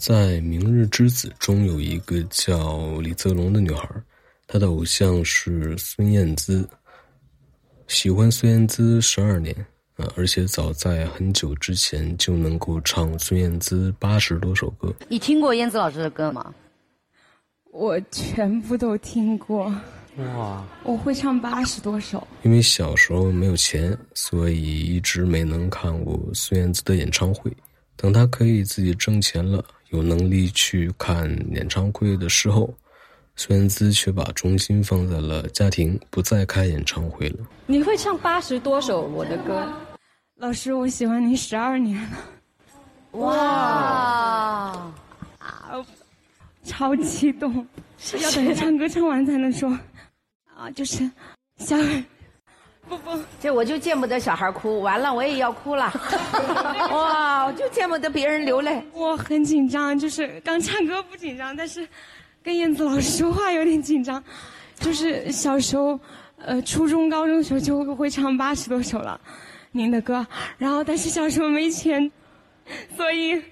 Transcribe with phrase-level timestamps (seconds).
[0.00, 3.86] 在《明日之子》中有一个叫李泽龙的女孩，
[4.46, 6.66] 她的偶像是孙燕姿。
[7.86, 9.54] 喜欢孙燕姿十二年
[9.96, 14.90] 啊，而且早在很久之前就能够唱孙燕姿八十多首歌。
[15.06, 16.54] 你听过燕姿老师的歌吗？
[17.70, 19.64] 我全部都听过。
[20.16, 20.66] 哇！
[20.82, 22.26] 我会唱八十多首。
[22.42, 27.54] 因为小时候没有钱，所以一直没能看过孙燕姿的演唱会。
[27.96, 32.72] 等她可以自己挣钱了，有能力去看演唱会的时候。
[33.36, 37.38] 孙燕姿却把重心放在了家庭，不再开演唱会了。
[37.66, 39.66] 你会唱八十多首我的歌，
[40.34, 42.18] 老师，我喜欢你十二年了。
[43.12, 43.34] 哇
[45.38, 45.86] 啊，
[46.64, 47.66] 超激动！
[48.20, 49.70] 要等唱歌唱完才能说。
[50.54, 51.10] 啊，就是
[51.56, 51.76] 小
[52.90, 55.90] 不不，这我就见不得小孩哭，完了我也要哭了。
[56.92, 58.82] 哇，我就见不得别人流泪。
[58.92, 61.88] 我很紧张，就是刚唱歌不紧张，但是。
[62.42, 64.24] 跟燕子老师说话有点紧张，
[64.78, 66.00] 就是小时候，
[66.38, 69.20] 呃，初中、高中时候就会唱八十多首了，
[69.72, 70.26] 您的歌。
[70.56, 72.10] 然后，但是小时候没钱，
[72.96, 73.42] 所以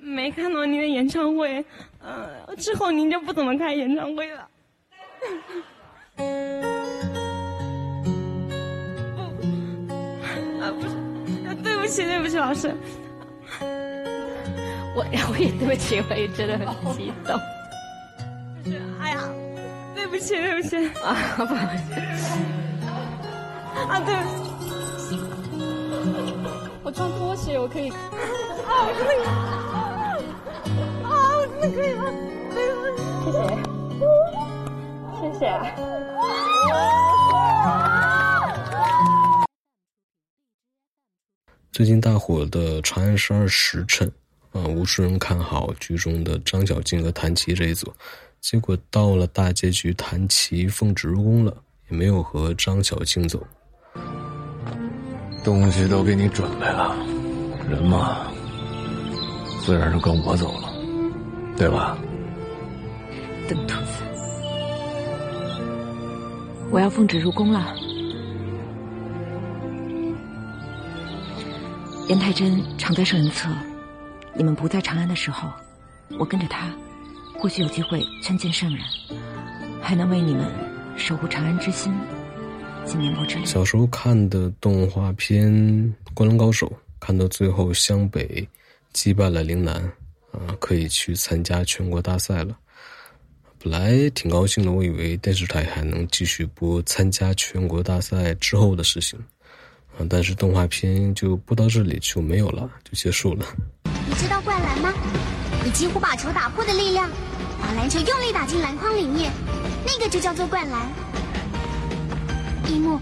[0.00, 1.64] 没看到您的演唱会。
[2.00, 4.48] 呃，之后您就不怎么开演唱会了。
[11.92, 12.74] 起对不起老师，
[14.96, 17.38] 我我也对不起，我也真的很激动。
[18.64, 19.28] 就是哎呀，
[19.94, 21.92] 对不起，对不起啊，不好意思。
[23.90, 24.20] 啊，对不
[24.96, 25.20] 起，
[26.82, 27.90] 我穿拖鞋，我可以。
[27.90, 27.94] 啊，
[28.86, 29.22] 我真的可以。
[31.04, 32.00] 啊，我真的可以了，
[35.20, 35.42] 谢谢，谢谢。
[41.72, 44.06] 最近大火的《长安十二时辰》
[44.60, 47.90] 啊，无数人看好剧中的张小静和谭琪这一组。
[48.42, 51.56] 结果到了大结局，谭琪奉旨入宫了，
[51.88, 53.42] 也没有和张小静走。
[55.42, 56.94] 东西都给你准备了，
[57.66, 58.30] 人嘛，
[59.64, 60.74] 自然是跟我走了，
[61.56, 61.96] 对吧？
[63.48, 64.02] 邓兔子，
[66.70, 67.74] 我要奉旨入宫了。
[72.08, 73.48] 严太真常在圣人侧，
[74.34, 75.48] 你们不在长安的时候，
[76.18, 76.70] 我跟着他。
[77.38, 78.84] 或许有机会参见圣人，
[79.80, 80.46] 还能为你们
[80.96, 81.92] 守护长安之心，
[82.84, 83.46] 尽绵薄之力。
[83.46, 85.50] 小时候看的动画片
[86.14, 86.66] 《灌篮高手》，
[87.00, 88.46] 看到最后湘北
[88.92, 89.74] 击败了陵南，
[90.32, 92.56] 啊，可以去参加全国大赛了。
[93.58, 99.18] 本来挺高兴的，我以为电视台还能继续播参加全国大赛之后的事情，
[99.98, 103.44] 啊，但是动画片就播到这里就没有了，就结束了。
[104.08, 104.92] 你知道灌篮吗？
[105.64, 107.10] 你几乎把球打破的力量。
[107.64, 109.30] 把篮球用力打进篮筐里面，
[109.86, 110.80] 那个就叫做灌篮。
[112.66, 112.98] 一木，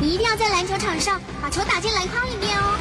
[0.00, 2.78] 你一定要在篮球场上把球打进篮筐里面哦。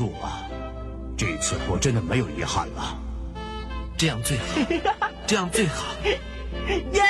[0.00, 0.48] 束啊，
[1.14, 2.98] 这次我真的没有遗憾了。
[3.98, 4.44] 这样最好，
[5.26, 5.84] 这样最好。
[6.64, 7.02] 耶！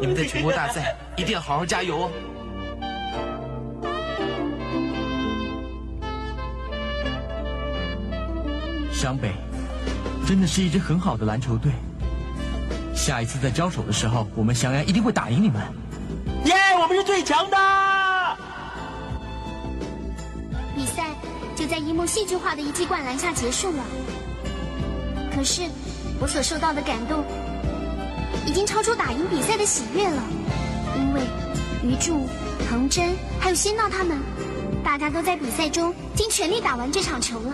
[0.00, 2.10] 你们在全国大赛一定要好好加油哦。
[8.90, 9.32] 湘北
[10.26, 11.72] 真的是一支很好的篮球队。
[12.94, 15.60] 下一次在交手的时候，我们湘安一定会打赢你们。
[16.46, 16.54] 耶！
[16.80, 17.87] 我们是最强的。
[21.68, 23.84] 在一幕戏剧化的一记灌篮下结束了。
[25.34, 25.62] 可是
[26.18, 27.22] 我所受到的感动，
[28.46, 30.22] 已经超出打赢比赛的喜悦了。
[30.96, 31.20] 因为
[31.84, 32.26] 余柱、
[32.68, 34.18] 彭真还有仙闹他们，
[34.82, 37.52] 大家都在比赛中尽全力打完这场球了。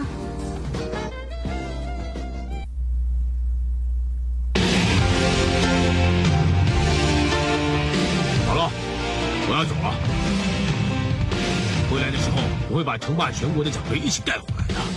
[8.47, 8.71] 好了
[9.49, 10.14] 我要走了
[12.05, 12.37] 来的时候，
[12.69, 14.94] 我会把称霸全国的奖杯一起带回来的。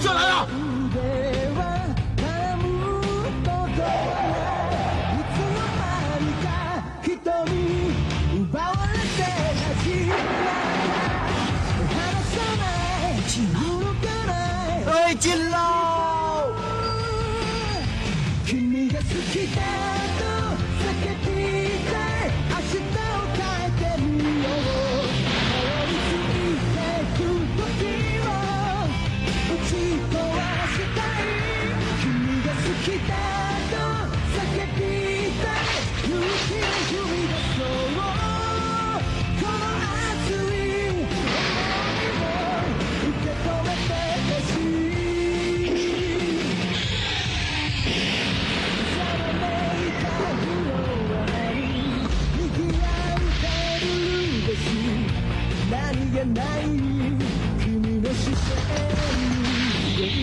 [0.00, 0.57] 下，来啊！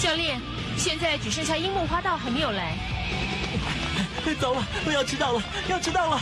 [0.00, 0.40] 教练，
[0.76, 2.76] 现在只剩下樱木花道还没有来。
[4.40, 6.16] 糟了，我要迟到了，要迟到了。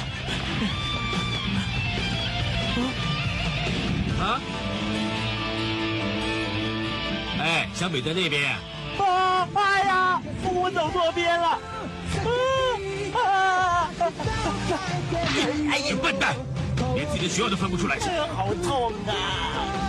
[4.21, 4.41] 啊？
[7.41, 8.53] 哎，小美在那边。
[8.99, 9.49] 啊！
[9.55, 11.59] 哎呀，我走错边了。
[13.15, 13.91] 啊！
[15.71, 16.35] 哎呀，笨蛋，
[16.94, 17.99] 连自己的学校都分不出来。
[18.35, 19.84] 好痛啊！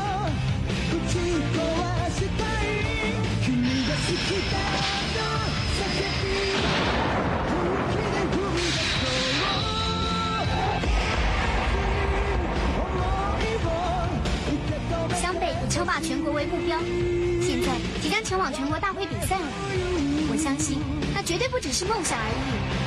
[15.21, 16.79] 湘北以称霸全国为目标，
[17.41, 17.67] 现在
[18.01, 19.45] 即将前往全国大会比赛了。
[20.27, 20.79] 我相信，
[21.13, 22.84] 那绝对不只是梦想而已。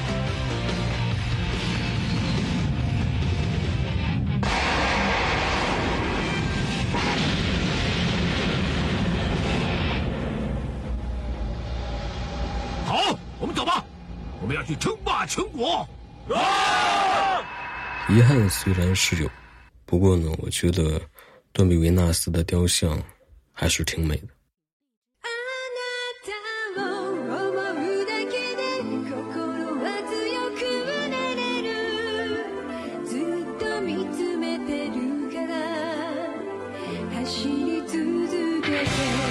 [13.58, 13.84] 走吧，
[14.40, 15.84] 我们要去称霸全国。
[18.08, 19.28] 遗憾虽然是有，
[19.84, 21.00] 不过呢，我觉得
[21.52, 23.02] 断臂维纳斯的雕像
[23.52, 24.28] 还是挺美的。
[38.70, 39.27] 遠